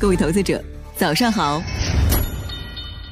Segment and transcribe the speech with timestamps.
[0.00, 0.62] 各位投资者，
[0.96, 1.62] 早上好，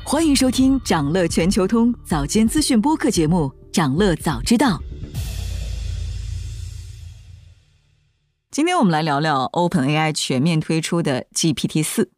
[0.05, 4.78] 欢迎收听长乐全球通早间资讯播客节目《长乐早知道》。
[8.50, 12.11] 今天我们来聊聊 OpenAI 全面推出的 GPT 四。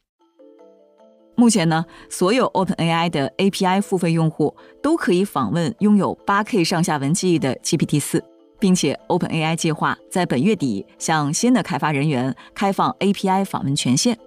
[1.37, 8.25] 目前呢，所有 OpenAI 的 API 付费用户都可以访问拥有 8K 上下文记忆的 GPT 四。
[8.65, 14.19] 并且，OpenAI 计划在本月底向新的开发人员开放 API 访问权限。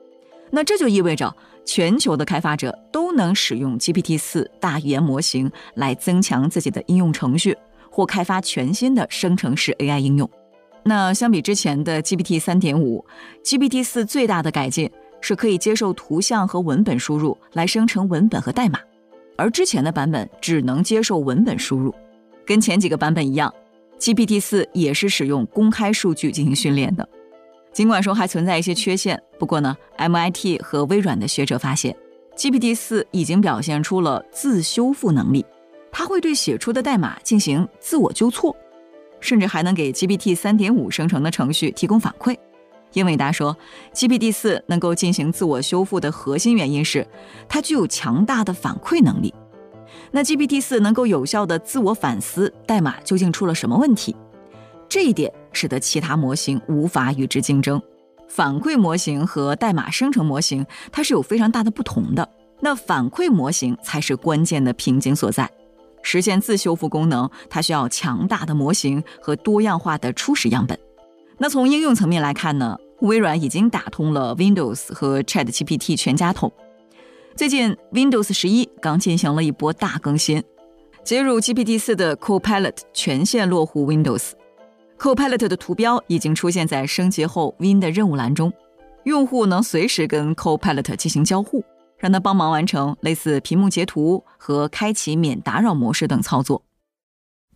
[0.51, 7.57] 那这就意味着，全球的开发者都能使用 GPT-4 大语言模型来增强自己的应用程序，
[7.89, 10.29] 或开发全新的生成式 AI 应用。
[10.83, 14.87] 那相比之前的 GPT-3.5，GPT-4 最大的改进
[15.19, 18.79] 是可以接受图像和文本输入来生成文本和代码，
[19.35, 21.91] 而之前的版本只能接受文本输入。
[22.45, 23.51] 跟前几个版本一样。
[23.99, 27.07] GPT 四也是使用公开数据进行训练的，
[27.73, 31.95] 尽管说还存在一些缺陷，不过呢，MIT 和微软的学者发现
[32.35, 35.43] ，GPT 四已经表现出了自修复能力，
[35.91, 38.55] 它会对写出的代码进行自我纠错，
[39.19, 42.37] 甚至还能给 GPT 三点五生成的程序提供反馈。
[42.93, 43.57] 英伟达说
[43.93, 47.05] ，GPT 四能够进行自我修复的核心原因是
[47.49, 49.33] 它具有强大的反馈能力。
[50.11, 54.15] 那 GPT 四能够有效的自我反思代码究竟出了什么问题，
[54.87, 57.81] 这一点使得其他模型无法与之竞争。
[58.27, 62.27] 反馈模型和代码生成模型它是有非常大的不同的。
[62.59, 65.49] 那反馈模型才是关键的瓶颈所在。
[66.01, 70.77] 实现自修复功能，它需要强大的模型和多样化的初始样本。
[71.37, 76.51] 那从应用层面来看呢，微软已经打通了 Windows 和 ChatGPT 全家桶。
[77.37, 80.43] 最近，Windows 十一刚进行了一波大更新，
[81.03, 84.31] 接入 GPT 四的 Copilot 全线落户 Windows。
[84.97, 88.51] Copilot 的图标已经出现在升级后 Win 的任务栏中，
[89.03, 91.63] 用户能随时跟 Copilot 进行交互，
[91.99, 96.63] 让它帮忙完成类似屏幕截图和开启免打扰模式等操作。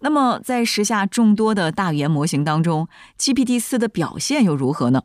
[0.02, 2.88] 那么，在时下众多的大语言模型当中
[3.18, 5.02] ，GPT 四的表现又如何呢？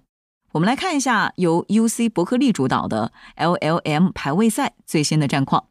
[0.56, 5.68] 我们来看一下由 U C 伯克利主导的 L L M 排位赛最新的战况。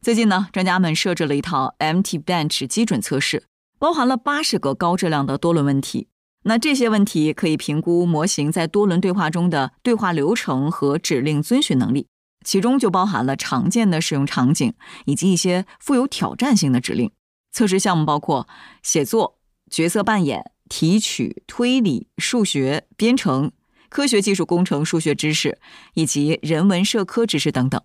[0.00, 3.48] 最近呢，专家们设置了一套 M T Bench 基准测试，
[3.80, 6.06] 包含了八十个高质量的多轮问题。
[6.44, 12.06] 那这些问题可以评估模型在多轮对话中的对话流程和指令遵循能力，
[12.44, 14.72] 其中就包含了常见的使用场景
[15.06, 17.10] 以及一些富有挑战性的指令。
[17.50, 18.46] 测试项目包括
[18.84, 23.50] 写作、角色扮演、提取、推理、数学、编程。
[23.92, 25.58] 科学技术工程数学知识
[25.92, 27.78] 以及人文社科知识等等，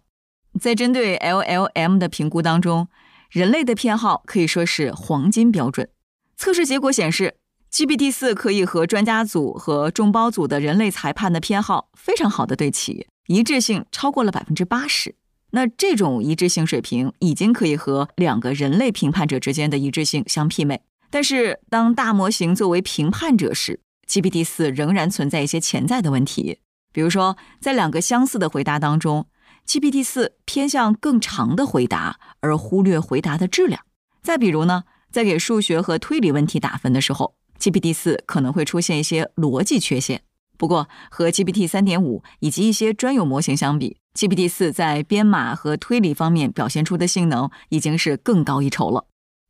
[0.57, 2.88] 在针对 LLM 的评估当中，
[3.29, 5.90] 人类的偏好可以说是黄金标准。
[6.38, 7.35] 测试结果显示
[7.69, 15.13] ，GPT 四可以和专家组和众包组的人类裁判的偏好非常好的对齐，一致性超过了百分之八十。
[15.51, 20.79] 那这种一致性水平已经可以和两个人类评判者之间的一致性相媲美。
[21.09, 26.59] 但是，当大模型作为评判者时，GPT 四仍然存在一些潜在的问题，
[26.91, 29.28] 比如说，在两个相似的回答当中
[29.68, 33.81] ，GPT 四偏向更长的回答，而忽略回答的质量。
[34.23, 40.22] 再比如呢，在给数学和推理问题打分的时候，GPT 四可能会出现一些逻辑缺陷。
[40.57, 49.06] 不过，和 GPT 三点五以及一些专有模型相比，GPT 四在编码和推理方面表现出的性能已经是更高一筹了。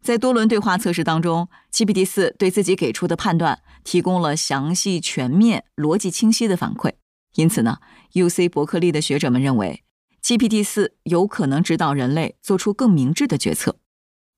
[0.07, 6.93] 在多轮对话测试当中，GPT 四对自己给出的判断提供了详细、全面、逻辑清晰的反馈。
[7.35, 7.79] 因此呢
[8.13, 9.83] ，U C 伯克利的学者们认为
[10.23, 13.79] ，GPT 四有可能指导人类做出更明智的决策。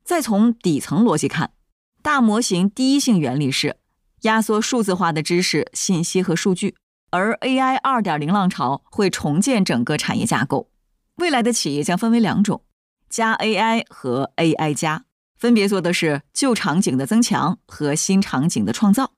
[0.03, 1.51] 再从底层逻辑看，
[2.01, 3.77] 大模型第一性原理是
[4.21, 6.73] 压缩数字化的知识、信息和数据，
[7.11, 10.71] 而 AI 二点零浪潮会重建整个产业架构。
[11.17, 12.63] 未来的企业将分为两种：
[13.07, 15.05] 加 AI 和 AI 加。
[15.39, 19.13] 分别做的是旧场景的增强和新场景的创造。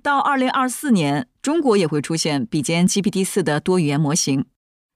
[0.00, 4.46] 到二零二四年，中国也会出现比肩 GPT 四的多语言模型，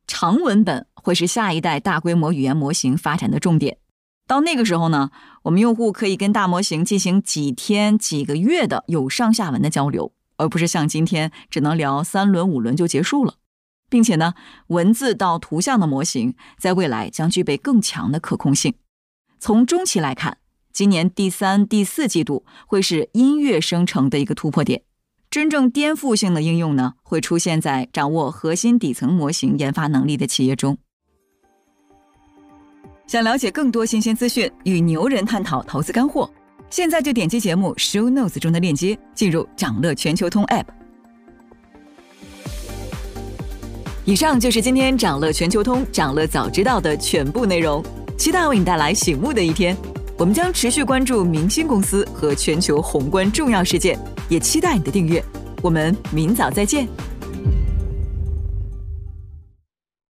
[0.07, 3.79] 长文本会是下一代大规模语言模型发展的重点。
[4.29, 5.11] 到那个时候呢，
[5.43, 13.35] 我们用户可以跟大模型进行几天、几个月的有上下文的交流，而不是像今天只能聊三轮、五轮就结束了。
[13.89, 14.35] 并且呢，
[14.69, 18.75] 文字到图像的模型在未来将具备更强的可控性。
[19.41, 20.39] 从中期来看。
[20.73, 24.83] 今年第三、第四季度会是音乐生成的一个突破点，
[25.31, 30.79] 真正颠覆性的应用呢，会出现在掌握核心底层模型研发能力的企业中。
[33.07, 36.31] 想了解更多新鲜资讯，与牛人探讨投资干货，
[36.71, 40.65] 现在就点击节目 show notes 中的链接，进入掌乐全球通 app。
[44.05, 47.85] 以上就是今天掌乐全球通、掌乐早知道的全部内容。
[48.17, 49.77] 期待为你带来醒目的一天。
[50.21, 55.25] 我们将持续关注明星公司和全球宏观重要事件，也期待你的订阅。
[55.63, 56.87] 我们明早再见。